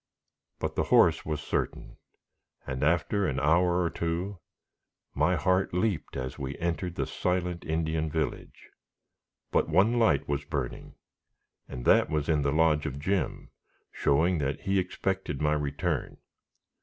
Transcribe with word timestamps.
But 0.57 0.73
the 0.73 0.85
horse 0.85 1.27
was 1.27 1.41
certain; 1.43 1.97
and, 2.65 2.83
after 2.83 3.27
an 3.27 3.39
hour 3.39 3.83
or 3.83 3.91
two, 3.91 4.39
my 5.13 5.35
heart 5.35 5.75
leaped, 5.75 6.17
as 6.17 6.39
we 6.39 6.57
entered 6.57 6.95
the 6.95 7.05
silent 7.05 7.63
Indian 7.63 8.09
village. 8.09 8.71
But 9.51 9.69
one 9.69 9.99
light 9.99 10.27
was 10.27 10.43
burning, 10.43 10.95
and 11.69 11.85
that 11.85 12.09
was 12.09 12.29
in 12.29 12.41
the 12.41 12.51
lodge 12.51 12.87
of 12.87 12.97
Jim, 12.97 13.51
showing 13.91 14.39
that 14.39 14.61
he 14.61 14.79
expected 14.79 15.39
my 15.39 15.53
return. 15.53 16.17